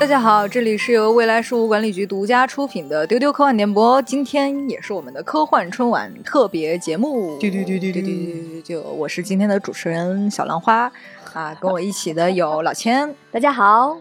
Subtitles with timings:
[0.00, 10.90] 大家好这里是由未来事务管理局独家出品的丢丢科幻点播今天也是我们的科幻春晚特别节目丢丢丢丢丢丢丢丢我是今天的主持人小兰花
[11.34, 13.96] 啊跟我一起的有老千大家好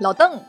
[0.00, 0.40] 老邓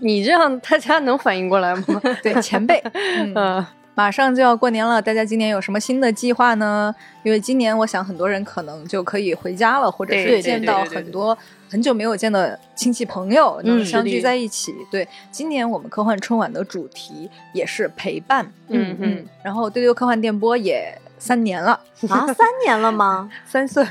[0.00, 2.00] 你这样大家能反应过来吗？
[2.22, 2.82] 对前辈
[3.34, 3.66] 嗯
[4.00, 6.94] 马上就要过年了，大家今年有什么新的计划呢？
[7.22, 11.36] 因为今年我想很多人可能就可以回家了，或者是见到很多
[11.68, 14.74] 很久没有见的亲戚朋友，能相聚在一起。
[14.90, 18.50] 对，今年我们科幻春晚的主题也是陪伴。
[18.68, 20.98] 嗯嗯，然后对对科幻电波也。
[21.20, 23.30] 三年了啊，三年了吗？
[23.46, 23.84] 三岁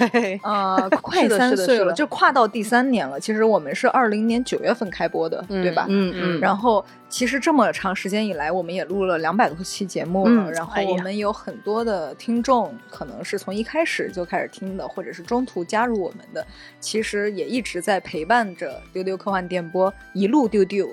[0.43, 3.19] 啊， 快三岁了，就跨到第三年了。
[3.19, 5.85] 其实我们是二零年九月份开播的，对吧？
[5.88, 6.39] 嗯嗯。
[6.41, 10.52] 然后其实这么长时间以来，我们也录了两百多期节目了。
[10.52, 16.45] 然后我们有很多的听众，可能是从一开始就开始听的，或者是中途加入我们的，
[16.80, 20.89] 其实也一直在陪伴着丢丢科幻电波一路丢丢。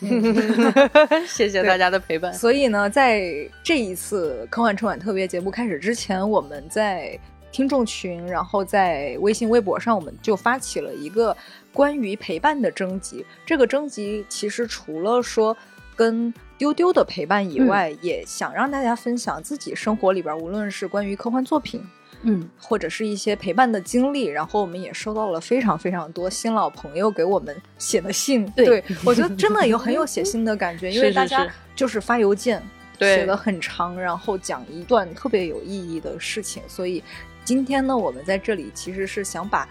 [1.26, 2.32] 谢谢大家的陪伴。
[2.32, 3.22] 所以呢，在
[3.62, 7.18] 这一次科幻春晚特别节目开始之前，我们在
[7.52, 11.36] 听众群，然后在微信、微博上，我们就发起了一个
[11.72, 13.24] 关于陪伴的征集。
[13.44, 15.56] 这个征集其实除了说
[15.96, 21.82] 跟丢丢的陪伴以外，也想让大家分享自己生活里边，无论是关于科幻作品。
[22.22, 28.44] 嗯，或者是一些陪伴的经历，然后我们也收到了非常非常多新老朋友给我们写的信。
[28.50, 32.62] 对我觉得真的有很有写信的感觉， 因为大家就是发邮件，
[32.98, 36.62] 写的很长，然后讲一段特别有意义的事情。
[36.68, 37.02] 所以
[37.44, 39.68] 今天呢，我们在这里其实是想把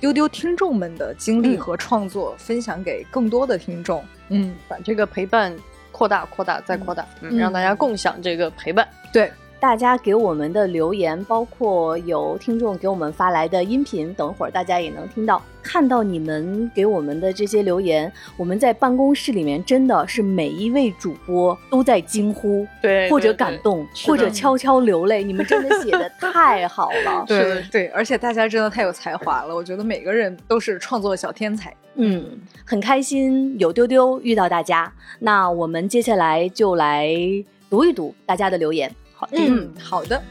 [0.00, 4.02] 丢丢听众们的经历和创作分享给更多的听众。
[4.30, 5.54] 嗯，把这个陪伴
[5.92, 8.88] 扩大、扩大再扩大，嗯让大家共享这个陪伴。
[9.12, 9.30] 对。
[9.60, 15.40] 大家给我们的留言，包括有听众给我们发来的音频，等会儿大家也能听到。
[15.62, 25.22] 看到你们给我们的这些留言，我们在办公室里面真的是每一位主播都在惊呼，对，或者感动，或者悄悄流泪。
[25.22, 31.70] 你们真的写的 太好了，对对，而且大家真的太有才华了，我觉得每个人都是创作小天才。
[31.96, 32.24] 嗯，
[32.64, 34.90] 很开心有丢丢遇到大家。
[35.18, 37.14] 那我们接下来就来
[37.68, 38.90] 读一读大家的留言。
[39.32, 40.22] 嗯，好的。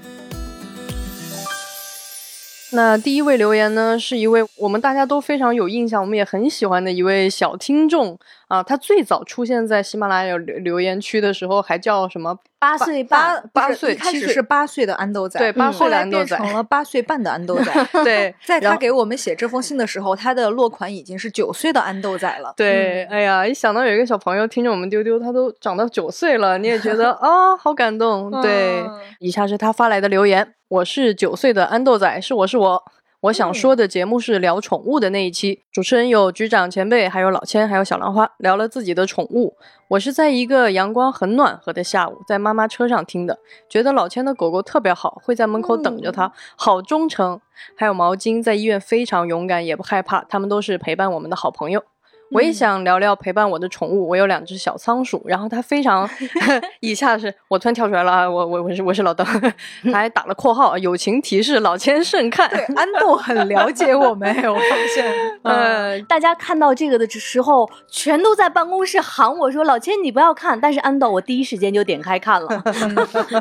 [2.72, 8.18] 那第一位留言呢，是一位我们大家都非常有印象，我们也很喜欢的一位小听众
[8.50, 8.62] 啊。
[8.62, 12.38] 他最早出现在喜马拉雅留留言区的时候，还叫什么？
[12.60, 17.72] 八岁八八岁，开始是八岁的安豆仔，对，八岁的安豆仔成了八岁半的安豆仔。
[18.04, 22.54] 对， 在他给我们写这封信的时候，他的落款已经是九岁的安豆仔了。
[22.58, 28.30] 对，哎呀，一想到有一个小朋友听着我们丢丢，他都长到九岁了，你也觉得啊， 好感动。
[28.42, 28.84] 对，
[29.20, 32.84] 以下是他发来的留言：我是九岁的安豆仔，是我是我。
[33.22, 39.58] 我想说的节目是聊宠物的那一期，主持人有局长前辈，还有老千，还有小兰花，聊了自己的宠物。
[39.90, 43.38] 我是在一个阳光很暖和的下午，在妈妈车上听的，
[43.68, 47.42] 觉得老千的狗狗特别好，会在门口等着他，好忠诚。
[47.76, 51.84] 还有毛巾在医院非常勇敢，也不害怕，他们都是陪伴我们的好朋友。
[52.32, 56.10] 我也想聊聊陪伴我的宠物，我有两只小仓鼠，然后它非常，
[56.82, 59.26] 以下是我突然跳出来了啊，我我我是我是老邓，
[59.86, 62.50] 他还打了括号，友情提示老千慎看。
[62.50, 65.14] 对，安豆很了解我们， 我发现，
[65.44, 72.48] 呃，大家看到这个的时候，全都在办公室喊我说老千你不要看，但是安豆我第一时间就点开看了，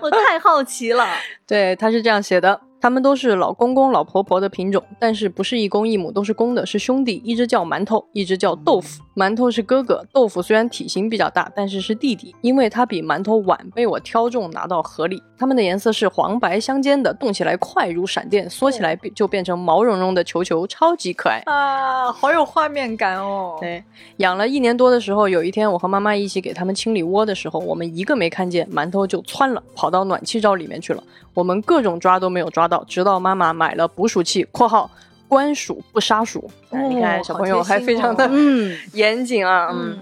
[0.00, 1.06] 我太好奇了。
[1.46, 2.67] 对，他是这样写的。
[2.80, 7.20] 他们都是老公公老婆婆的品种，但是不是一公一母，都是公的，是兄弟。
[7.24, 9.02] 一只叫馒头，一只叫豆腐。
[9.16, 15.22] 馒头是哥哥，豆腐虽然体型比较大，但是是弟弟，因为他比馒头晚被我挑中拿到河里。
[15.38, 22.12] 它们的颜色是黄白相间的，动起来快如闪电，缩起来就变成毛茸茸的球球，超级可爱啊！
[22.12, 23.56] 好有画面感哦。
[23.60, 23.82] 对，
[24.16, 31.02] 养了一年多的时候，有一天我和妈妈一起给它们清理窝的时候，我们一个没看见，馒头就窜了，跑到暖气罩里面去了。
[31.34, 34.90] 我们各种抓都没有抓到，直到妈妈买了捕鼠器（括号
[35.28, 36.50] 关鼠不杀鼠）。
[36.90, 39.98] 你看小朋友还非常的嗯严谨啊，嗯，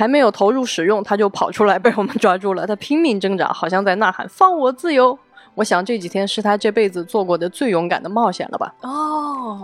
[0.00, 2.66] 还没有投入使用，它就跑出来 被我们抓住了。
[2.66, 5.18] 它拼命挣扎，好像在呐喊：“放我自由！”
[5.54, 8.74] 我想这几天是他这辈子做过的最勇敢的冒险了吧？
[8.80, 9.60] 哦。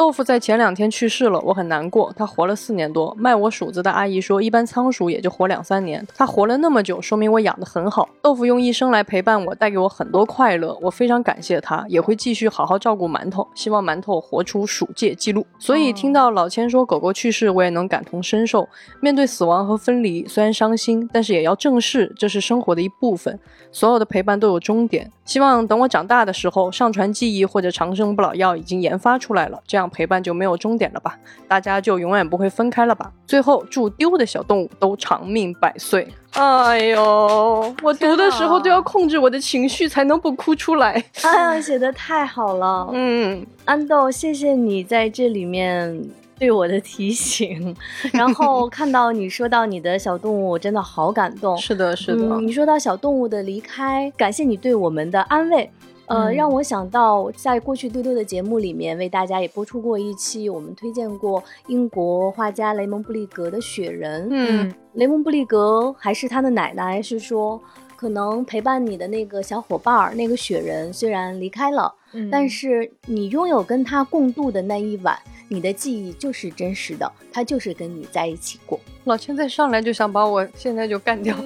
[0.00, 2.10] 豆腐在前两天去世了，我很难过。
[2.16, 6.02] 他活了四年多，卖我鼠子的阿姨说，一般仓鼠也就活两三年。
[6.16, 8.08] 他活了那么久，说明我养得很好。
[8.22, 13.46] 豆腐用一生来陪伴我，带给我很多快乐，我非常感谢他，也会继续好好照顾馒头。
[13.54, 15.46] 希望馒头活出鼠界纪录。
[15.58, 18.66] 所以听到老千说狗狗去世，我也能感同身受。
[19.02, 23.38] 面对死亡和分离，虽然伤心，但是也要正视，这是生活的一部分。
[23.70, 25.12] 所有的陪伴都有终点。
[25.26, 29.89] 希望等我长大的时候，上传记忆或者长生不老药已经研发出来了，这样。
[29.90, 31.18] 陪伴就没有终点了吧？
[31.46, 33.12] 大家就永远不会分开了吧？
[33.26, 36.08] 最后祝丢的小动物都长命百岁。
[36.32, 41.04] 哎呦，我读的时候都要控制我的情绪，才能不哭出来。
[41.22, 42.88] 哎呀，写的太好了。
[42.92, 46.02] 嗯，安豆，谢谢你在这里面。
[46.38, 47.76] 对我的提醒，
[48.14, 51.54] 然后看到你说到你的小动物，我真的好感动。
[51.58, 52.40] 是的，是的。
[52.40, 55.70] 你说到小动物的离开，感谢你对我们的安慰，
[56.10, 64.24] 呃，让我想到在过去丢丢的节目里面，为大家也播出过一期，我们推荐过英国画家雷蒙布利格的《雪人》。
[64.32, 67.60] 嗯，雷蒙布利格还是他的奶奶是说，
[68.00, 71.94] 可能陪伴你的那个小伙伴儿，那个雪人虽然离开了，
[72.30, 75.18] 但是你拥有跟他共度的那一晚。
[75.48, 78.80] 你的记忆就是真实的，他就是跟你在一起过。
[79.04, 81.36] 老千在上来就想把我现在就干掉，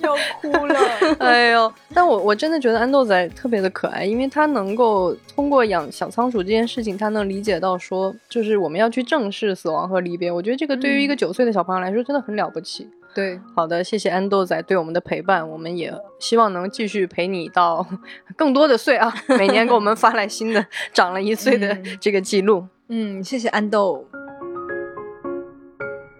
[0.00, 0.78] 要哭了。
[1.18, 1.70] 哎呦！
[1.92, 10.32] 但我我真的觉得安豆仔特别的可爱，因为他能够通过养小仓鼠这件事情，他能理解到说，就是我们要去正视死亡和离别。
[10.32, 12.88] 我觉得这个对于一个九岁的小朋友来说真的很了不起。
[13.16, 17.86] 对，好的，谢谢安豆仔对我们的陪伴，我们也希望能继续陪你到
[18.36, 22.66] 更多的岁啊，每年给我们发来新的长了一岁的这个记录。
[22.88, 24.06] 嗯，谢谢安豆。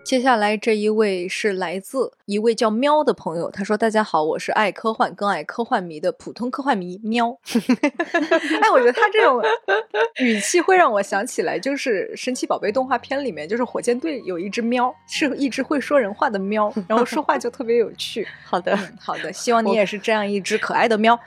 [0.07, 7.37] 接下来这一位是来自一位叫喵的朋友，他说：“大家好，我是爱科幻更爱科幻迷的普通科幻迷喵。
[8.63, 9.43] ”哎，我觉得他这种
[10.21, 18.25] 语气会让我想起来，就是神奇宝贝动画片里面，就是火箭队有一只喵，是一只会说人话的喵，然后说话就特别有趣。
[18.45, 21.19] 好的，好的，希望你也是这样一只可爱的喵。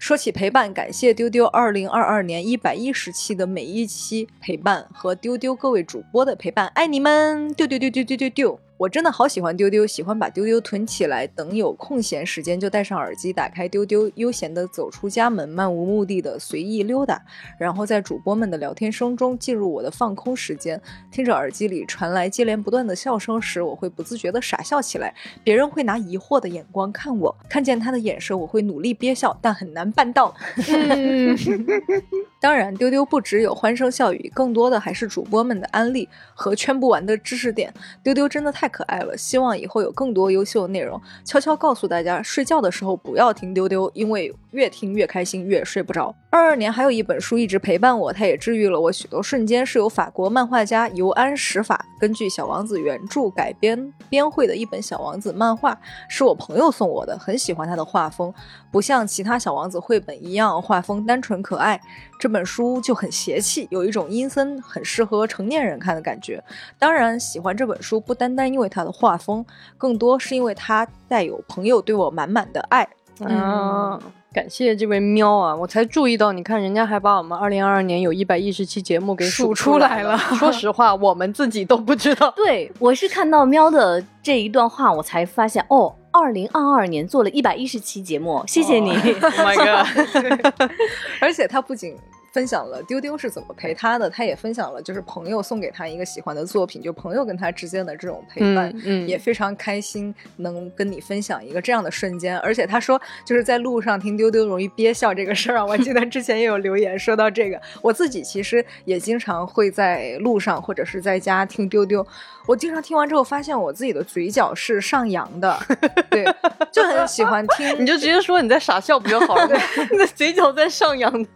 [0.00, 7.52] 说起陪伴，感谢丢丢二零二二年一百一十期的每一期陪伴和丢丢各位主播的陪伴，爱你们！
[7.52, 8.58] 丢丢丢丢丢丢丢。
[8.80, 17.20] 我真的好喜欢丢丢，喜欢把丢丢囤起来，等有空闲时间就戴上耳机，打开丢丢，悠闲的走出家门，漫无目的的随意溜达，
[17.58, 20.80] 然后在主播们的聊天声中进入我的放空时间，
[21.10, 25.14] 听着耳机里传来接连不断的笑声时，我会不自觉的傻笑起来。
[25.44, 30.34] 别人会拿疑惑的眼光看我，看见他的眼神，我会努力憋笑，但很难办到。
[32.40, 37.70] 当然，丢丢不只有欢声笑语，更多的还是主播们的安利和圈不完的知识点。
[38.02, 40.98] 丢丢真的太可爱了，希望以后有更多优秀的内容。
[41.24, 46.14] 悄悄告诉大家，睡觉的时候不要听丢丢，因为越听越开心，越睡不着。
[46.30, 55.76] 二二年还有一本书一直陪伴我，它也治愈了我许多瞬间，是由法国漫画家尤安·史法根据《小王子》原著改编编绘的一本《小王子》漫画，
[56.08, 58.32] 是我朋友送我的，很喜欢他的画风，
[58.70, 61.80] 不像其他小王子绘本一样画风单纯可爱。
[62.20, 66.40] 这本书就很邪气，有一种阴森，很适合成年人看的感觉。
[66.78, 69.42] 当然，喜欢这本书不单单因为它的画风，
[69.78, 72.86] 更多是因为它带有朋友对我满满的爱。
[73.20, 73.98] 嗯，
[74.32, 75.54] 感谢这位喵啊！
[75.54, 80.16] 我才注意到，你看人家还把我们二零二二年有一百一十期节目给数出来了。
[80.18, 82.30] 说实话，我们自己都不知道。
[82.36, 88.92] 对，我是看到喵的这一段话，我才发现哦，二零二二年做了一百一十期节目，谢谢你。
[88.92, 90.70] My God！
[91.20, 91.96] 而且他不仅。
[92.32, 102.38] 分享了丢丢是怎么陪他的，他也分享了就是朋友送给他一个喜欢的作品，就朋友跟他之间的这种陪伴，嗯，也非常开心能跟你分享一个这样的瞬间。
[102.38, 112.06] 而且他说就是在路上听丢丢容易憋笑这个事儿啊，我记得之前也有留言说到这个，我自己其实也经常会在路上或者是在家听丢丢。
[112.46, 115.56] 我经常听完之后，发现我自己的嘴角是上扬的，
[116.10, 116.24] 对，
[116.72, 117.68] 就很喜欢听。
[117.78, 119.60] 你就直接说你在傻笑不就好了？
[119.92, 121.28] 你的嘴角在上扬的，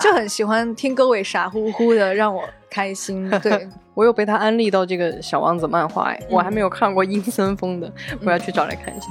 [0.00, 3.30] 就很喜欢听各位傻乎乎的，让我开心。
[3.40, 7.88] 对 我有被他安利到这个小王子漫画，哎，我还没有看过阴森风的，
[8.24, 9.06] 我要去找来看一下。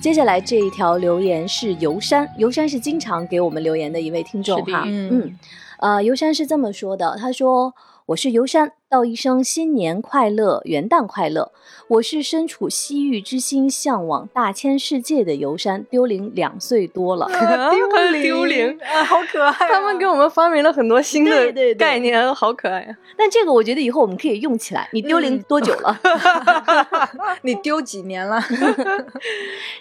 [0.00, 5.36] 接下来这一条留言是游山，游山是经常给我们留言的一位听众哈，嗯，
[5.80, 7.74] 呃，游山是这么说的，他说。
[8.06, 11.50] 我是游山，道一声新年快乐，元旦快乐。
[11.88, 15.82] 我是身处西域之心，向往大千世界的游山。
[15.90, 17.26] 丢零两岁多了，
[17.70, 19.52] 丢零丢零啊，好可爱！
[19.68, 22.96] 他们给我们发明了很多新的概念，好可爱啊！
[23.18, 24.88] 但这个我觉得以后我们可以用起来。
[24.92, 26.00] 你丢零多久了？
[27.42, 28.40] 你丢几年了？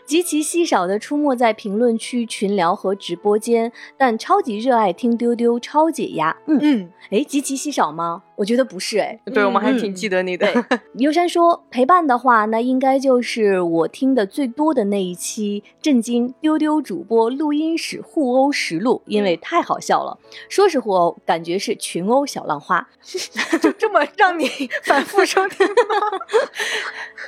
[0.04, 6.36] 极其稀少的出没在评论区、群聊和直播间，但超级热爱听丢丢，超解压。
[6.48, 8.24] 嗯嗯，哎，极其稀少吗？
[8.36, 10.48] 我觉得不是哎，对我们还挺记得你的。
[10.94, 20.18] 牛山 说陪伴的话，那应该就是我听的最多的那一期震惊丢丢主播录音室互殴实录，因为太好笑了。
[20.50, 22.88] 说是互殴，感觉是群殴小浪花，
[23.62, 24.48] 就这么让你
[24.84, 25.74] 反复收听吗？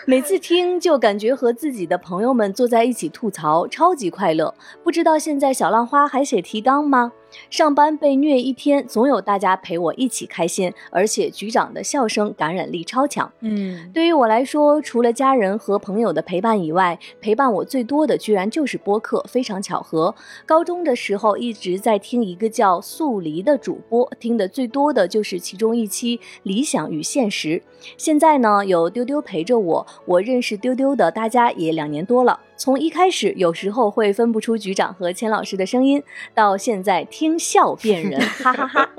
[0.06, 4.54] 每次听就感觉和自己的朋友们坐在一起吐槽，超级快乐。
[4.84, 7.12] 不知道现在小浪花还写提纲吗？
[7.50, 13.32] 上班被虐一天，总有大家陪我一起开心，而且局长的笑声感染力超强。
[13.42, 19.24] 嗯，对于我来说，除了家人和朋友的陪伴以外，陪伴我最多的居然就是播客。
[19.28, 20.14] 非常巧合，
[20.46, 27.50] 高中的时候一直在听一个叫素离的主播，听的最多的就是其中一期《理想与现实》。
[27.98, 32.40] 现在呢，有丢丢陪着我，我认识丢丢的大家也两年多了。
[32.58, 36.02] 从一开始有时候会分不出局长和钱老师的声音，
[36.34, 38.90] 到现在听笑辨人， 哈哈哈，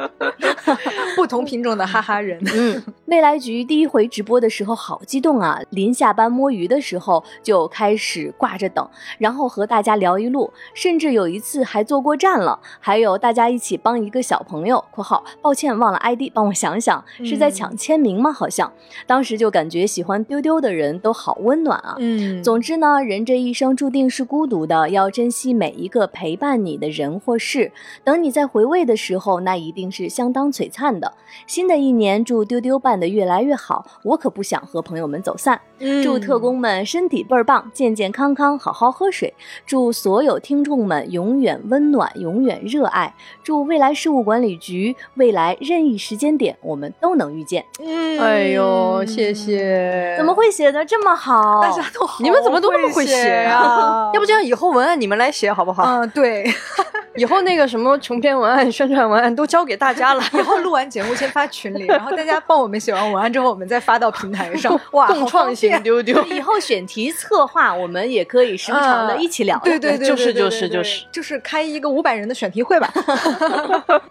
[1.17, 2.41] 不同品种的哈哈人。
[2.55, 5.61] 嗯，未来局第一回直播的时候好激动啊！
[5.71, 8.88] 临下班摸鱼的时候就开始挂着等，
[9.19, 12.61] 然后和大家聊一路，甚至有一次还坐过站了。
[12.79, 18.31] 还有大家一起帮一个小朋友（括号抱歉忘了 ID），帮我想想是在抢签名吗？
[18.33, 18.73] 好像
[19.05, 21.97] 当时就感觉喜欢丢丢的人都好温暖啊。
[21.99, 23.48] 嗯，总之呢，人这一。
[23.49, 27.73] 一生注定是孤独的，要珍惜每一个陪伴你的人或事。
[28.05, 31.14] 等你在回味的时候，那一定是相当璀璨的。
[31.47, 35.59] 新的一年，祝丢丢办的越来越好，我可不想和朋友们走散。
[36.02, 39.33] 祝特工们身体倍儿棒，健健康康，好好喝水。
[39.64, 43.14] 祝所有听众们永远温暖，永远热爱。
[43.43, 47.64] 祝未来事务管理局未来任意时间点，我们都能遇见。
[47.83, 50.14] 嗯，哎呦，谢谢。
[50.19, 51.62] 怎么会写的这么好？
[51.62, 53.38] 大家都好，你们怎么都那么会写？
[53.42, 55.85] 呀， 要不这样以后文案你们来写好不好？
[55.85, 56.45] 嗯，对，
[57.16, 60.23] 以后那个什么成片文案、宣传文案都交给大家了。
[60.35, 64.78] 以后录完节目先发群里，然后大家帮我们写完文案之后，我们再发到平台上。
[64.92, 66.23] 哇，共创型丢丢。
[66.25, 69.59] 以后选题策划，我们也可以时不常的一起聊。
[69.64, 72.92] 对对对，就是就是就是就是开一个五百人的选题会吧。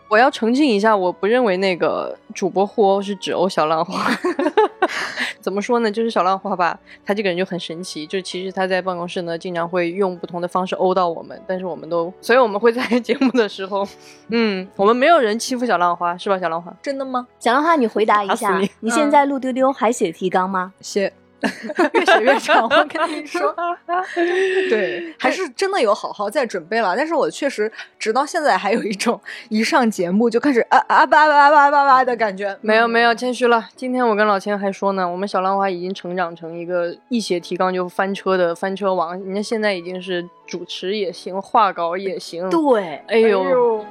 [0.09, 4.11] 我要澄清一下，我不认为那个主播互殴是指欧小浪花。
[5.41, 5.91] 怎么说呢？
[5.91, 8.05] 就是小浪花吧，他这个人就很神奇。
[8.05, 13.87] 就其实他在办公室呢，经常会用不同的方式殴到我们，但是我们都，所以我们会在节目的时候，
[14.29, 16.37] 嗯，我们没有人欺负小浪花，是吧？
[16.39, 17.27] 小浪花，真的吗？
[17.39, 20.73] 小浪花，你回答一下，你现在录丢丢还写提纲吗？
[20.81, 21.13] 写。
[21.93, 23.55] 越写越长，我跟你说，
[24.69, 26.95] 对，还是真的有好好在准备了。
[26.97, 32.57] 但是我确实直到现在还有一种一上节目就开始啊啊吧吧吧吧吧的感觉。
[32.61, 33.69] 没有没有，谦虚了。
[33.75, 39.19] 今天我跟老千还说呢，我们小浪花已经成长成一个一写提纲就翻车的翻车王。
[39.23, 42.49] 人家现在已经是主持也行，画稿也行。
[42.49, 43.85] 对，哎呦。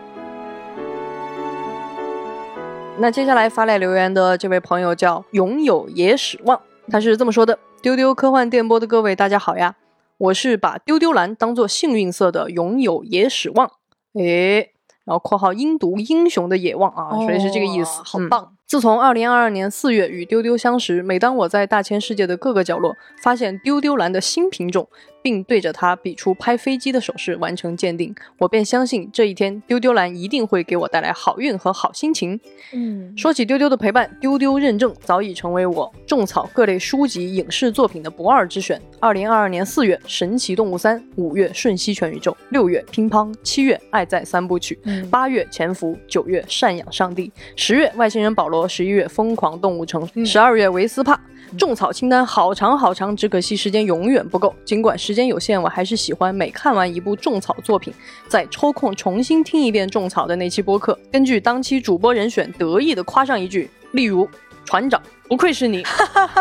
[2.98, 6.58] 那接下来发来留言的这位朋友叫拥有野史望。
[6.88, 9.74] 他是这么说的：“丢丢科幻电波的各位，大家好呀！
[10.18, 13.70] 我是把丢丢蓝当做幸运色的拥有野史望，
[14.14, 14.70] 诶，
[15.04, 24.88] 然后括号音读英雄的野望啊，所以是这个意思，好棒。”自从二零二二年四月与丢丢相识，每当我在大千世界的各个角落发现丢丢蓝的新品种，
[25.22, 32.38] 并对着他比出拍飞机的手势完成鉴定，我便相信这一天丢丢蓝一定会给我带来好运和好心情。
[32.72, 38.80] 嗯，说起丢丢的陪伴，丢丢认证早已成为我种草各类书籍、影视作品的不二之选。
[39.00, 44.78] 二零二二年四月，《神奇动物三》；五月，《瞬息全宇宙》；六月，《乒乓》；七月，《爱在三部曲》；
[45.10, 48.64] 八月，《潜伏》；九月，《赡养上帝》；十月，《外星人保罗》。
[48.76, 51.18] 十一月疯狂动物城，十二月维斯帕，
[51.56, 54.54] 种草清单好长好长，只可惜时间永远不够。
[54.66, 57.92] 尽管时间有限，我还是喜欢每看完一部种草作品，
[58.28, 64.28] 再抽空重新听一遍种草的那期播客，根据当期主播人选得意的夸上一句，例如
[64.64, 65.02] 船长。
[65.28, 65.82] 不愧是你，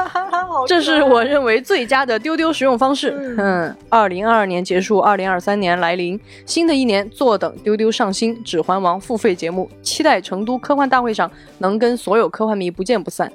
[0.69, 3.35] 这是我认为最佳的丢丢使用方式。
[3.35, 13.31] 嗯，二零二二年结束，二零二三年来临，新的一年坐等丢丢上新《指环王》付费节目，期待成都科幻大会上能跟所有科幻迷不见不散。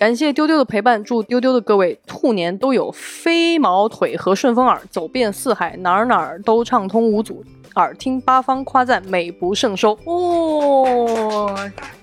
[0.00, 7.44] 感谢丢丢的陪伴，祝丢丢的各位兔年都有飞毛腿和顺风耳，走遍四海，哪儿哪儿都畅通无阻。
[7.76, 11.54] 耳听八方夸赞，美不胜收哦，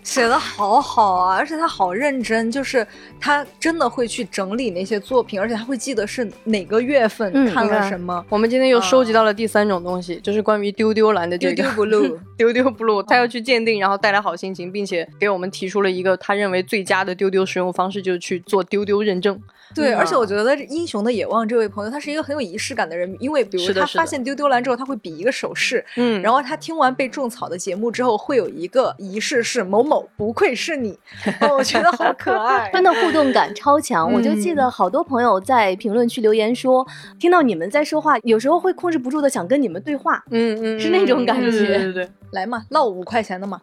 [0.01, 2.87] 写的好好啊，而且他好认真，就是
[3.19, 8.25] 他真的会去整理那些作品，而且他会记得是哪个月份看了什么。
[8.29, 19.41] 我们今天又收集到了第三种东西，就是关于丢丢蓝的丢丢 blue，丢丢 blue， 他要去鉴定，然后带来好心情，并且给我们提出了一个他认为最佳的丢丢使用方式，就是去做丢丢认证。
[19.75, 30.97] 对，而且我觉得英雄的野望这位朋友，他是一个很有仪式感的人，因为比如他发现丢丢蓝之后，他会比一个手势，嗯，然后他听完被种草的节目之后，会有一个仪式是某某不愧是你，
[31.57, 34.11] 我觉得好可爱， 真的互动感超强。
[34.11, 36.85] 我就记得好多朋友在评论区留言说，
[37.19, 43.59] 听到你们在说话，有时候会控制不住的想跟你们对话，嗯嗯，是那种感觉，对对对， 来嘛，唠五块钱的嘛。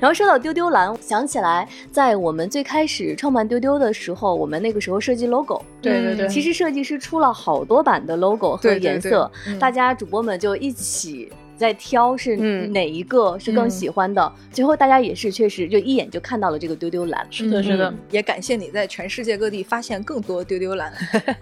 [0.00, 5.62] 然后说到丢丢蓝，想起来在我们最开始创办丢丢的时候，我们那个时候设计 logo。
[5.80, 12.36] 对对对，其实设计师出了好多版的 logo 和颜色，大家主播们就一起在挑是
[12.68, 14.32] 哪一个是更喜欢的。
[14.52, 17.26] 最后大家也是确实就一眼就看到了这个丢丢蓝。
[17.30, 20.92] 是的，是的，也感谢你在全世界各地发现更多丢丢蓝。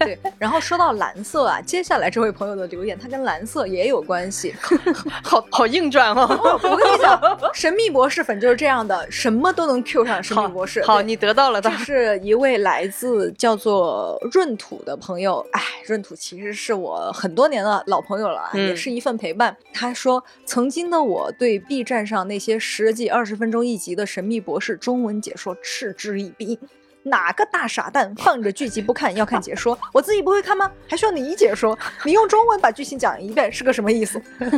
[0.00, 4.54] 对，然后说到蓝色啊，接下来这位朋友的留言，他跟蓝色也有关系，
[5.22, 6.58] 好好硬转哦。
[6.62, 7.20] 我跟你讲，
[7.54, 10.82] 神秘博士粉就是这样的，什么都能 Q 上神秘博士。
[10.84, 11.60] 好，你得到了。
[11.60, 19.54] 这是一位来自叫做闰土的朋友，哎，闰土其实是我很多年的老朋友了，也是一份陪伴。
[19.72, 26.58] 他说，曾经的我对 B 站上那些十几二十分钟一集的神秘博士中文解说嗤之以鼻。
[27.02, 29.78] 哪个大傻蛋放着剧集不看，要看解说？
[29.92, 30.70] 我自己不会看吗？
[30.88, 31.78] 还需要你解说？
[32.04, 34.20] 你用中文把剧情讲一遍是个什么意思？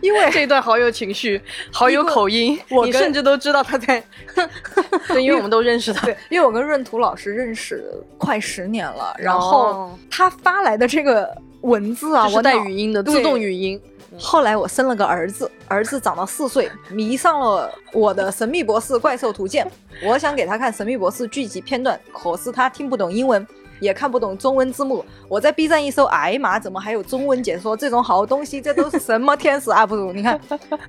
[0.00, 1.40] 因为这一段好有情绪，
[1.72, 4.02] 好有口音，你甚至都知道他在。
[5.08, 6.06] 对，因为我们都认识他。
[6.06, 7.84] 对，因为我跟闰土老师认识
[8.16, 13.80] 快十年了，然后他发来的这个文字啊，我带语音的，自动语音。
[14.18, 19.66] 后来我生了个儿子，儿子长到四岁，迷上了我的《神秘博士怪兽图鉴》。
[20.08, 23.46] 我想给他看《神秘博士》剧集片段，可是他听不懂英文，
[23.80, 25.04] 也看不懂中文字幕。
[25.28, 27.76] 我在 B 站一搜，哎妈，怎么还有中文解说？
[27.76, 30.12] 这种好东西，这都是什么天使 UP 主？
[30.12, 30.40] 你看，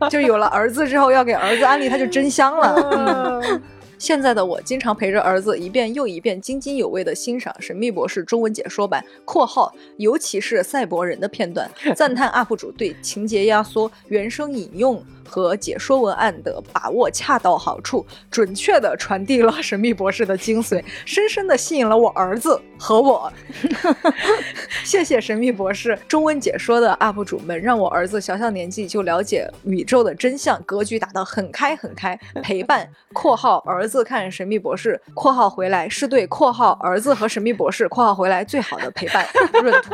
[0.10, 3.42] 就有了儿子之后，要给儿子安利，他就真香了。
[3.98, 15.04] 现在的我经常陪着儿子一遍又一遍津津有味地欣赏《神秘博士》中文解说版（括号尤其是赛博人的片段），赞叹 UP 主对情节压缩、原声引用。
[15.28, 23.32] 和解说文案的把握恰到好处，准确的传递了神秘博士的精髓，深深的吸引了我儿子和我。
[24.84, 32.18] 谢谢神秘博士中文解说的 UP 主们，让我儿子小小年纪就了解宇宙的真相，格局打得很开很开。
[32.44, 39.26] 陪伴（括号儿子看神秘博士）（括号回来是对括号儿子和神秘博士）（括号回来最好的陪伴）
[39.64, 39.94] 润 土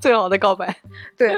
[0.00, 0.74] 最好的告白。
[1.16, 1.34] 对，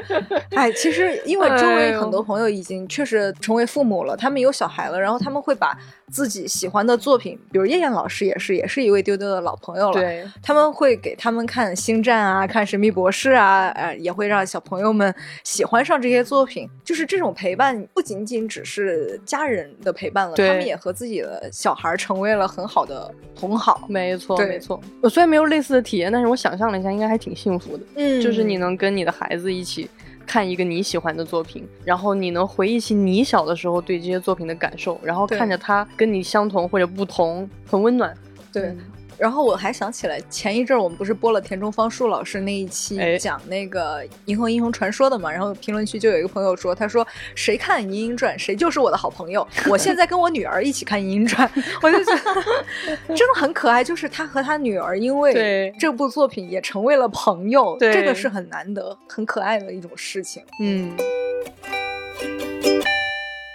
[0.54, 3.29] 哎，其实因为周围很多朋友已经确实。
[3.34, 5.76] 成为父母了，他们有小孩了，然后他们会把
[6.10, 9.92] 自己喜欢的作品，比如燕燕老师也是，也是一位丢丢的老朋友了。
[9.92, 15.14] 对，他们会给他们看《星战》啊，看《神秘博士》啊，呃，也会让小朋友们
[15.45, 16.69] 喜欢上这些作品。
[16.84, 23.86] 就是这种陪伴，不仅仅只是家人的陪伴了，他们也和自己的小孩成为了很好的同好。
[23.88, 24.80] 没错，没错。
[25.00, 27.84] 我虽然没有类似的体验，但是我想象了一下，应该还挺幸福的。
[27.97, 29.88] 嗯，就是你能跟你的孩子一起。
[30.30, 38.16] 看一个你喜欢的作品，然后你能回忆起你小的时候对这些作品的感受，然后看着它跟你相同或者不同，很温暖。
[38.52, 38.76] 对。
[39.21, 45.30] 然后我还想起来，前一阵儿我们不是播了田中芳树老师那一期讲那个《银河英雄传说》的嘛？
[45.30, 49.47] 然后评论区就有一个朋友说，他说谁看《银鹰传》谁就是我的好朋友。
[49.69, 51.47] 我现在跟我女儿一起看《银鹰传》，
[51.83, 52.65] 我就觉得
[53.15, 53.85] 真的很可爱。
[53.85, 60.43] 就是他和他女儿因为这部作品也成为了朋友，这个是很难得、很可爱的一种事情。
[60.63, 60.97] 嗯。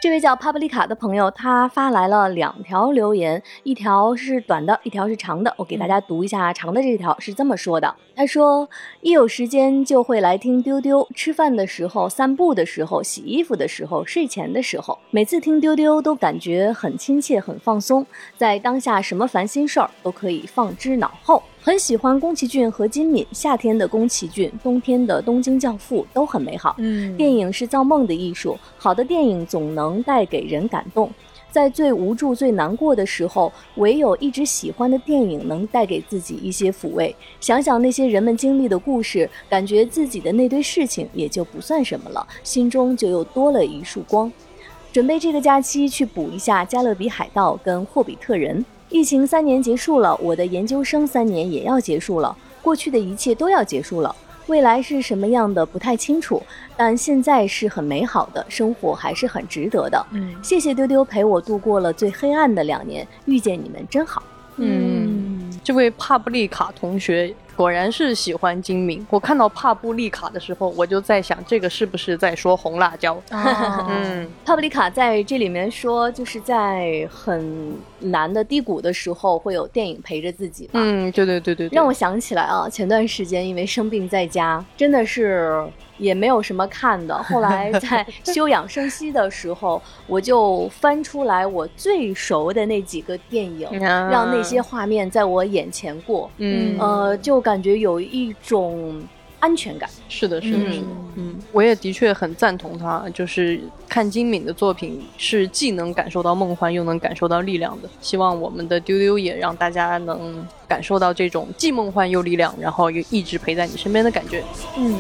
[0.05, 5.51] 这位叫帕布利卡的朋友，他发来了两条留言，一条是短的，一条是长的。
[5.57, 8.69] 我给大家读一下长的这条，是这么说的：他说，
[9.01, 18.05] 一有时间就会来听丢丢，吃饭的时候、散步的时候、洗衣服的时候、睡前的时候，每次听丢丢都感觉很亲切、很放松，
[18.37, 21.41] 在当下什么烦心事儿都可以放之脑后。
[21.65, 26.75] 很喜欢宫崎骏和金敏，夏天的宫崎骏，冬天的东京教父都很美好。
[26.77, 31.09] 嗯，电影是造梦的艺术，好的电影总能带给人感动。
[31.49, 37.15] 在最无助、最难过的时候，唯有一直喜欢的电影能带给自己一些抚慰。
[37.39, 44.31] 想想那些人们经历的故事，感觉自己的那堆事情也就不算什么了，心中就又多了一束光。
[44.93, 48.59] 准备这个假期去补一下《加勒比海盗》跟《霍比特人》。
[48.89, 54.15] 疫情三年结束了，我的研究生三年也要结束了，过去的一切都要结束了，
[54.47, 56.41] 未来是什么样的不太清楚，
[56.77, 60.05] 但现在是很美好的，生活还是很值得的。
[60.11, 64.21] 嗯，谢谢丢丢陪我度过了最黑暗的两年，遇见你们真好。
[64.57, 67.35] 嗯，这位帕布利卡同学。
[67.55, 69.07] 果然是喜欢精明。
[69.09, 73.17] 我看到帕布利卡的时候，我就在想，这个是不是在说红辣椒？
[73.31, 77.73] 嗯，帕布利卡在这里面说，就是在很
[78.11, 80.69] 难的低谷的时候，会有电影陪着自己。
[80.73, 85.65] 嗯，对对对对，让我想起来啊，前段时间因为生病在家，真的是。
[85.97, 87.15] 也没有什么看的。
[87.23, 96.29] 后来在休养生息的时候，我就翻出来我最熟的那几个电影，让那些画面在我眼前过。
[96.35, 99.01] 嗯，呃，就感觉有一种
[99.45, 99.87] 安全感。
[100.09, 100.87] 是的是的是的。
[101.17, 101.35] 嗯。
[101.51, 107.87] 我也的确很赞同他就是看金敏的作品是既能感受到梦幻又能感受到力量的。
[108.01, 114.43] 希望我们的丢丢也让大家能感受到这种既梦幻又力量然后又一直陪在你身边的感觉。
[114.77, 114.97] 嗯。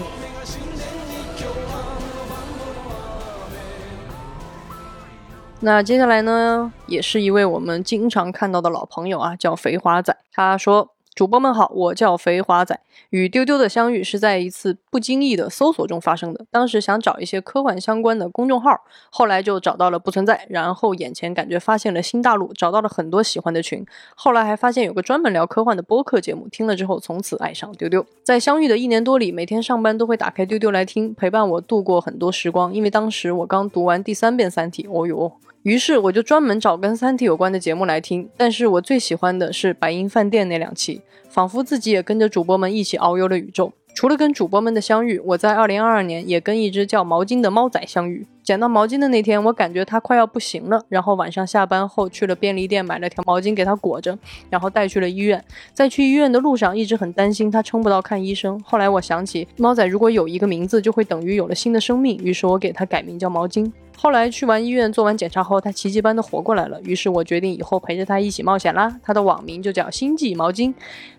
[5.61, 10.15] 那接下来呢也是一位我们经常看到的老朋友啊叫肥华仔。
[10.31, 12.77] 他说主播们好，我叫肥华仔。
[13.11, 16.45] 与丢丢的相遇是在一次不经意的搜索中发生的。
[16.51, 23.85] 当时想找一些科幻相关的公众号，后来就找到了不存在，然后眼前感觉发现了新大陆，找到了很多喜欢的群。
[24.13, 28.05] 后来还发现有个专门聊科幻的播客节目，听了之后从此爱上丢丢。
[28.21, 32.73] 在相遇的一年多里，每天上班都会打开丢丢来听，陪伴我度过很多时光。
[32.73, 35.31] 因为当时我刚读完第三遍《三体》，哦哟。
[35.65, 43.73] 于是我就专门找跟《三体》有关的节目来听，但是我最喜欢的是《白银饭店》那两期，仿佛自己也跟着主播们一起遨游了宇宙。
[43.95, 48.27] 除了跟主播们的相遇，我在2022年也跟一只叫毛巾的猫仔相遇。
[48.43, 54.15] 捡到毛巾的那天，我感觉它快要不行了，然后晚上下班后去了便利店买了条毛巾给它裹着，
[54.51, 55.43] 然后带去了医院。
[55.73, 58.61] 在去医院的路上，一直很担心它撑不到看医生。
[58.63, 63.71] 后来我想起，猫仔如果有一个名字，就会等于有了新的生命，于是我给它改名叫毛巾。
[63.97, 66.79] 后来去完医院做完检查后，他奇迹般的活过来了。
[66.83, 68.95] 于是我决定以后陪着他一起冒险啦。
[69.01, 70.73] 他的网名就叫星际毛巾。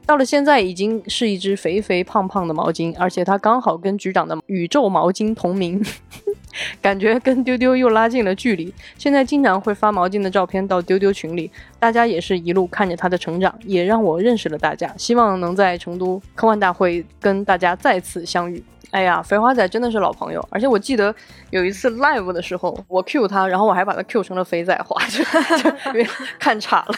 [0.05, 5.85] 到了现在，已经是一只肥肥胖胖的毛巾，而且它刚好跟局长的宇宙毛巾同名，
[6.81, 8.73] 感觉跟丢丢又拉近了距离。
[8.97, 14.95] 现在经常会发毛巾的照片到丢丢群里，大家也是一路看着它的成长，也让我认识了大家。
[14.97, 18.63] 希望能在成都科幻大会跟大家再次相遇。
[18.97, 21.15] 哎呀，肥花仔真的是老朋友，而且我记得
[21.51, 25.23] 有一次 live 的时候，我 Q 他，然后我还把他 Q 成了肥仔花，就
[25.89, 26.07] 因为
[26.39, 26.95] 看差了。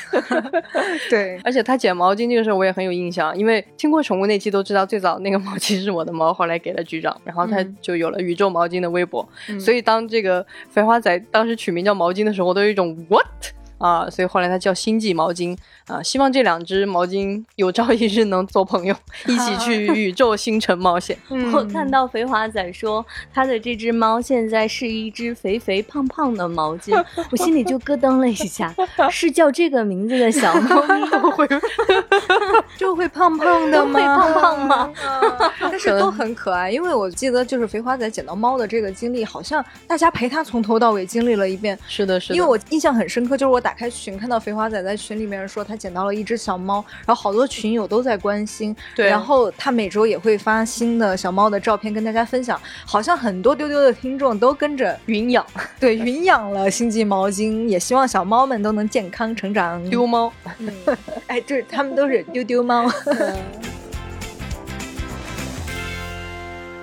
[1.10, 9.28] 对，而且他捡毛巾这个事儿我也很有印象，因为听过宠物那期都知道，最早那个毛巾是我的猫，后来给了局长，然后他就有了宇宙毛巾的微博。
[9.58, 13.26] 所以当这个肥花仔当时取名叫毛巾的时候，我都有一种 what。
[13.78, 18.94] 啊，所以后来它叫星际毛巾啊，希望这两只毛巾有朝一日能做朋友，
[19.26, 21.16] 一起去宇宙星辰冒险。
[21.52, 26.92] 我看到肥华仔说他的这只猫现在是一只肥肥胖胖的毛巾，
[27.30, 28.74] 我心里就咯噔了一下，
[29.10, 31.46] 是叫这个名字的小猫都 会
[32.76, 33.94] 就会胖胖的吗？
[33.94, 34.92] 会胖胖吗？
[35.60, 41.78] 但是都很可爱，因为我记得就是肥华仔捡到猫的这个经历，好像大家陪他从头到尾经历了一遍。
[41.86, 43.67] 是的，是的，因为我印象很深刻，就是我打。
[43.68, 48.74] 打开群，看到肥花仔在群里面说他捡到了一只小猫，然后好多群友都在关心。
[48.96, 52.58] 对，然后他每周也会发新的小猫的照片跟大家分享。
[52.86, 55.44] 好像很多丢丢的听众都跟着云养，
[55.78, 59.84] 对，云养了星际毛巾，也希望小猫们都能健康成长。
[59.90, 60.32] 丢猫，
[61.28, 62.90] 哎，就是，他们都是丢丢猫。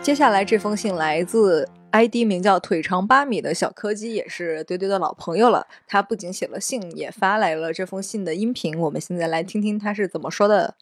[0.04, 1.68] 接下来这封信来自。
[1.96, 5.66] ID 名叫腿长八米的小柯基也是堆堆的老朋友了。
[5.88, 8.78] 他不仅写了信，也发来了这封信的音频。
[8.78, 10.76] 我们现在来听听他是怎么说的。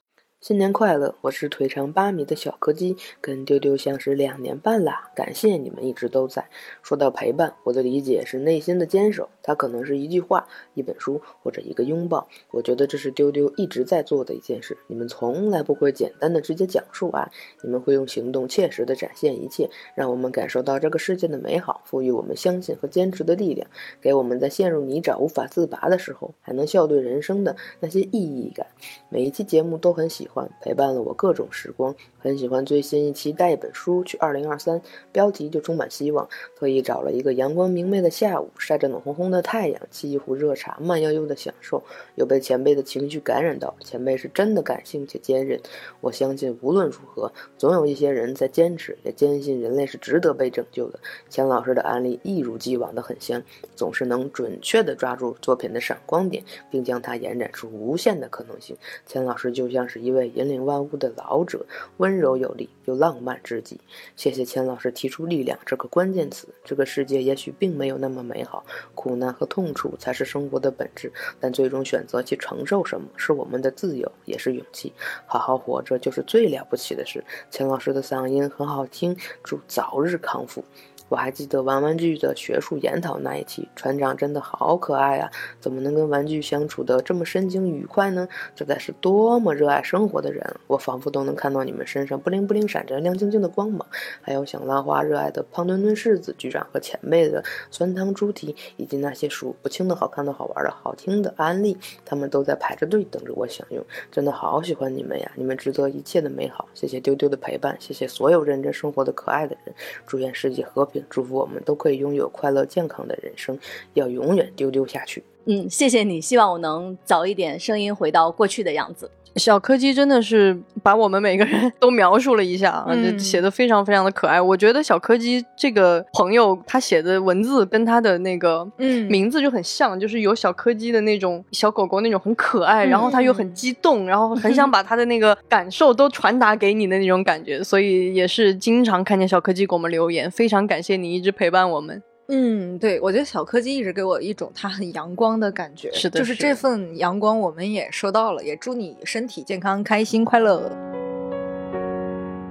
[0.44, 1.16] 新年快乐！
[1.22, 6.50] 我是腿长八米的小柯基，跟丢丢相识两年半啦，感谢你们一直都在。
[6.82, 12.28] 说到陪伴，我的理解是内心的坚守，它可能是一句话、一本书或者一个拥抱。
[12.52, 14.78] 我觉得这是丢丢一直在做的一件事。
[14.88, 17.32] 你们从来不会简单的直接讲述爱，
[17.64, 23.66] 你们会用行动切实的展现一切，让我们感受到这个世界的美好，赋予我们相信和坚持的力量，
[24.02, 28.68] 给我们在陷入泥沼无法自拔的时候，还能笑对人生的那些意义感。
[29.08, 30.33] 每一期节目都很喜欢。
[30.62, 36.28] 陪伴了我各种时光，很喜欢最新一期带一本书去二零二三，标题就充满希望。
[36.56, 41.84] 特意找了一个阳光明媚的下午，晒着暖烘烘的太阳，沏一壶热茶，慢悠悠的享受。
[42.16, 45.60] 有被前辈的情绪感染到，前辈是真的感性且坚韧。
[46.02, 51.00] 我相信无论如何，总有一些人在坚持，也坚信人类是值得被拯救的。
[51.30, 53.44] 钱老师的案例一如既往的很香，
[53.76, 58.76] 总是能准确的抓住作品的闪光点，并将它延展出无限的可能性。
[59.06, 60.23] 钱老师就像是一位。
[60.26, 61.66] 引领万物的老者，
[61.98, 63.80] 温柔有力又浪漫至极。
[64.16, 66.48] 谢谢钱老师提出“力量”这个关键词。
[66.64, 71.12] 这个世界也许并没有那么美好，苦难和痛楚才是生活的本质。
[71.40, 74.94] 但最终选择去承受什么，是我们的自由，也是勇气。
[75.26, 77.24] 好好活着就是最了不起的事。
[77.50, 80.64] 钱老师的嗓音很好听，祝早日康复。
[81.10, 85.30] 我还记得玩玩具的学术研讨那一期，船长真的好可爱啊！
[85.60, 88.28] 怎么能跟玩具相处的这么深情愉快呢？
[88.56, 90.44] 这该是多么热爱生活的人！
[90.66, 93.86] 我仿佛都能看到你们身上不灵不灵闪着亮晶晶的光芒。
[94.22, 103.86] 还有想浪花热爱的胖墩墩柿子局长和前辈的酸汤猪蹄，以及那些数不清的好看的好玩的好听的安利，他们都在排着队等着我享用。
[104.12, 105.32] 真的好喜欢你们呀！
[105.36, 106.68] 你们值得一切的美好。
[106.74, 109.76] 谢谢丢丢的陪伴，谢谢所有认真生活的可爱的人。
[110.08, 110.93] 祝愿世界和平。
[110.94, 113.60] 并祝福我们都可以拥有快乐健康的人生，
[113.96, 115.22] 要永远丢丢下去。
[115.46, 119.10] 嗯，谢谢你，希望我能早一点声音回到过去的样子。
[119.36, 124.40] 小柯基真的是把我们每个人 都描述了一下啊，写的非常非常的可爱。
[124.40, 137.64] 我觉得小柯基这个朋友他写的文字跟他的那个嗯名字就很像，就是有小柯基的那种小狗狗那种很可爱，然后他又很激动，然后很想把他的那个感受都传达给你的那种感觉。
[137.64, 142.02] 所以也是经常看见小柯基给我们留言，非常感谢你一直陪伴我们。
[142.28, 150.72] 嗯，对，我觉得小柯基一直给我一种他很阳光的感觉，是的，就是这份阳光我们也收到了，也祝你身体健康、开心、快乐。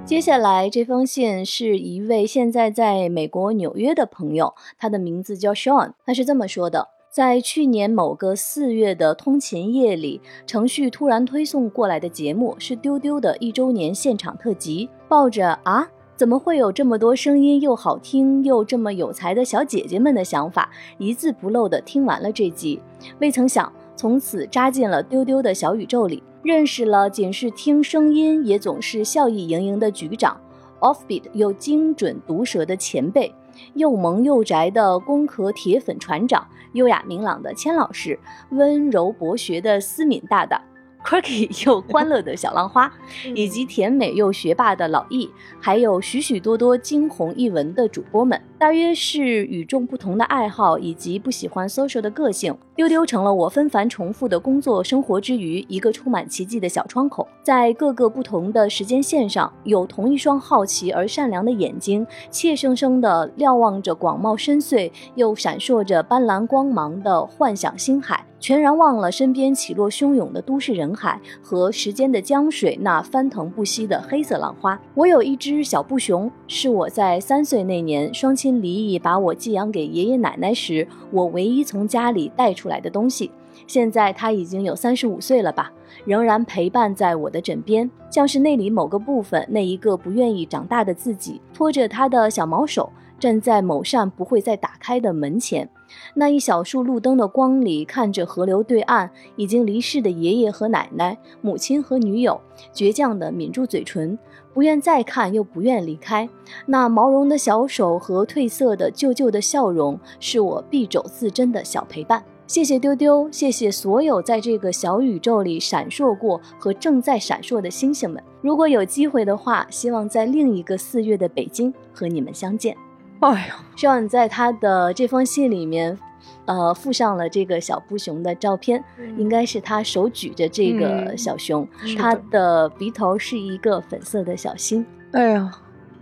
[0.04, 15.88] 接下来这封信是一位现在在美国纽约的朋友，他的名字叫 Sean，他是这么说的：在去年某个四月的通勤夜里，程序突然推送过来的节目是丢丢的一周年现场特辑，抱着啊。
[16.22, 20.70] 怎么会有这么多声音又好听又这么有才的小姐姐们的想法？
[20.96, 22.80] 一字不漏地听完了这集，
[23.18, 30.40] 未曾想从此扎进了丢丢的小宇宙里，认识了仅是听声音也总是笑意盈盈的局长
[30.78, 33.34] ，offbeat 又精准毒舌的前辈，
[33.74, 38.16] 又萌又宅的工壳铁粉船长，优雅明朗的千老师，
[38.50, 40.62] 温柔博学的思敏大大。
[41.04, 42.92] Quirky 又欢乐的小浪花，
[43.34, 57.26] 以及甜美又学霸的老易，还有许许多多惊鸿一闻的主播们，大约是与众不同的爱好以及不喜欢 social 的个性，丢丢成了我纷繁重复的工作生活之余一个充满奇迹的小窗口。
[57.42, 68.24] 在各个不同的时间线上，有同一双好奇而善良的眼睛，怯生生地瞭望着广袤深邃又闪烁着斑斓光芒的幻想星海。
[68.38, 74.76] 全然忘了身边起落汹涌的都市人海和时间的江水，那翻腾不息的黑色浪花。
[74.96, 83.30] 我有一只小布熊，是我在三岁那年双亲离异，把我寄养给爷爷奶奶时，我唯一从家里带出来的东西。
[83.66, 85.72] 现在他已经有三十五岁了吧，
[86.04, 95.68] 仍然陪伴在我的枕边，像是那里某个部分，那一个不愿意长大的自己，拖着他的小毛手，站在某扇不会再打开的门前。
[96.14, 102.40] 那一小束路灯的光里，看着河流对岸已经离世的爷爷和奶奶、母亲和女友，
[102.74, 104.18] 倔强地抿住嘴唇，
[104.52, 106.28] 不愿再看又不愿离开。
[106.66, 112.22] 那毛绒的小手和褪色的旧旧的笑容，是我敝帚自珍的小陪伴。
[112.46, 118.22] 谢谢丢丢，谢谢所有在这个小宇宙里闪烁过和正在闪烁的星星们。
[118.42, 122.76] 如果有机会的话，希望在另一个四月的北京和你们相见。
[123.22, 125.96] 哎呦，希望你在他的这封信里面，
[126.44, 128.82] 呃，附上了这个小布熊的照片，
[129.16, 134.84] 应该是他手举着这个小熊，他的鼻头是一个粉色的小心。
[135.12, 135.52] 哎呀，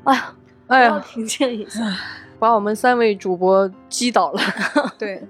[0.05, 0.35] 哎呀，
[0.69, 1.83] 哎呀，平静一下，
[2.39, 4.41] 把我们三位主播击倒了。
[4.99, 5.23] 对。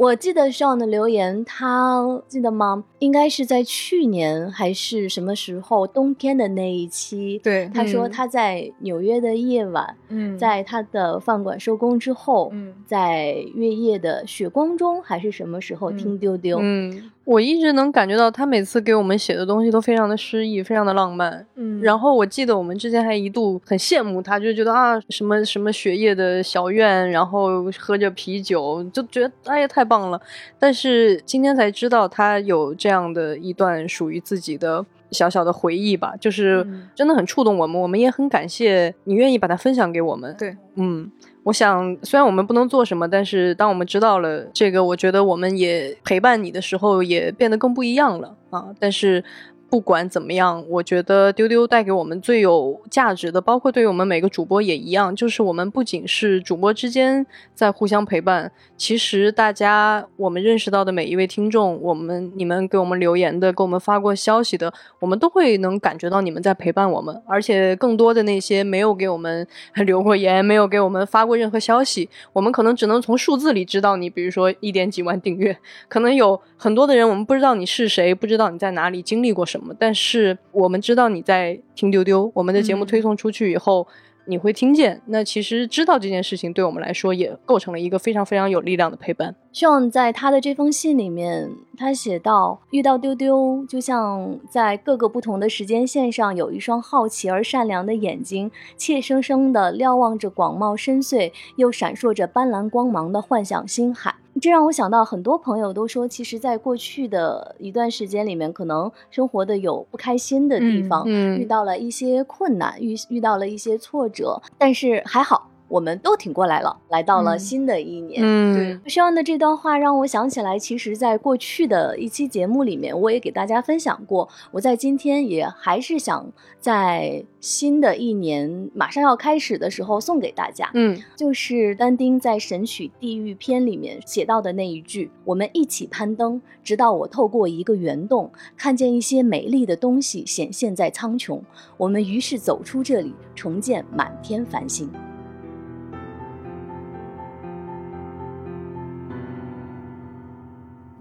[0.00, 2.84] 我记得上的留言，他记得吗？
[3.00, 5.86] 应该是在去年还是什么时候？
[5.86, 16.58] 冬天的那一期，对，他说他在纽约的夜晚，嗯，在他的饭馆收工之后，嗯，在月夜的雪光中，还是什么时候听丢丢？
[16.62, 17.10] 嗯。
[17.30, 21.46] 我一直能感觉到他每次给我们写的东西都非常的诗意，非常的浪漫。
[21.54, 30.20] 嗯，然后我记得我们之前还一度很羡慕他，就觉得啊，什么什么雪夜的小院，然后喝着啤酒，就觉得哎呀太棒了。
[30.58, 36.66] 但是今天才知道他有这样的一段属于自己的小小的回忆吧，就是
[36.96, 40.34] 真的很触动我们，我们也很感谢你愿意把它分享给我们。
[40.36, 41.08] 对，嗯。
[41.42, 48.66] 我想，虽然我们不能做什么，但是当我们知道了这个，我觉得我们也陪伴你的时候，也变得更不一样了啊！
[48.78, 49.24] 但是。
[49.70, 67.22] 不管怎么样，我觉得丢丢带给我们最有价值的，包括对于我们每个主播也一样，就是我们不仅是主播之间在互相陪伴，其实大家我们认识到的每一位听众，我们你们给我们留言的，给我们发过消息的，我们都会能感觉到你们在陪伴我们。
[67.24, 69.46] 而且更多的那些没有给我们
[69.86, 75.56] 留过言，没有给我们发过任何消息，我们可能只能从数字里知道你，比如说一点几万订阅，
[75.88, 79.59] 可能有很多的人我们不知道你是谁，不知道你在哪里经历过什么。
[79.78, 83.86] 但是我们知道你在听丢丢，我们的节目推送出去以后，
[84.30, 85.02] 你会听见。
[85.06, 89.34] 那其实知道这件事情，对我们来说也构成了一个非常非常有力量的陪伴。
[89.52, 104.14] 希望在他的这封信里面，他写到遇到丢丢，就像在各个不同的时间线上，有一双好奇而善良的眼睛，怯生生地瞭望着广袤深邃又闪烁着斑斓光芒的幻想星海。
[104.40, 114.19] 这让我想到，很多朋友都说，其实，在过去的一段时间里面，可能生活的有不开心的地方，嗯遇到了一些困难，遇遇到了一些挫折，
[114.58, 115.50] 但是还好。
[115.70, 118.20] 我们都挺过来了，来到了新的一年。
[118.22, 118.90] 嗯，对。
[118.90, 124.28] 希望的这段话让我想起来，其实，在过去的一期节目里面，我也给大家分享过。
[124.50, 130.68] 我在今天也还是想在新的一年马上要开始的时候送给大家。
[130.74, 141.40] 嗯，就是丹丁在《神曲地狱篇》里面写到的那一句：“我们一起攀登，直到我透过一个圆洞，看见一些美丽的东西显现在苍穹。
[141.76, 144.90] 我们于是走出这里，重见满天繁星。”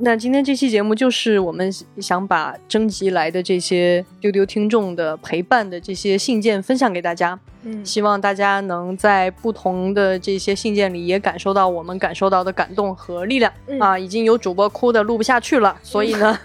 [0.02, 14.00] 那今天这期节目就是我们想把征集来的这些丢丢听众的陪伴的这些信件分享给大家，嗯，希望大家能在不同的这些信件里也感受到我们感受到的感动和力量啊！
[14.00, 16.40] 已经有主播哭的录不下去了，所以呢，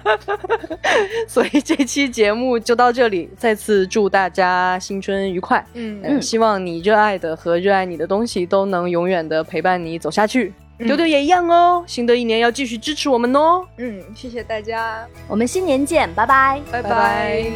[1.26, 10.52] 所以这期节目就到这里，再次祝大家新春愉快，嗯，希望你热爱的和热爱你的东西都能永远的陪伴你走下去。
[10.86, 13.66] 丢丢也一样哦，新的一年要继续支持我们哦。
[13.76, 17.46] 嗯，谢谢大家，我们新年见，拜拜，拜拜。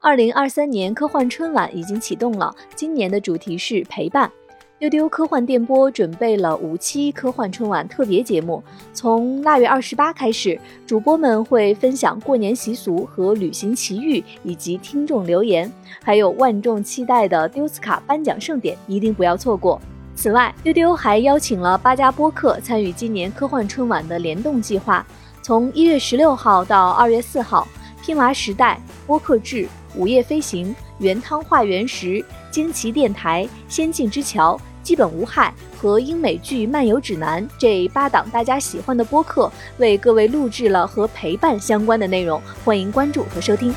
[0.00, 4.30] 二零二三年科幻春晚已经启动了，今年的主题是陪伴。
[4.78, 15.72] 丢丢科幻电波准备了五期科幻春晚特别节目，从腊月二十八开始，主播们会分享过年习俗和旅行奇遇，以及听众留言，
[16.04, 19.80] 还有万众期待的丢斯卡颁奖盛典，一定不要错过。
[20.16, 25.06] 此外，丢丢还邀请了八家播客参与今年科幻春晚的联动计划。
[25.42, 27.68] 从一月十六号到二月四号，
[28.02, 43.72] 拼娃时代、播客志、午夜飞行、原汤化原石、惊奇电台、仙境之桥、基本无害和英美剧漫游指南这八档大家喜欢的播客，为各位录制了和陪伴相关的内容，欢迎关注和收听。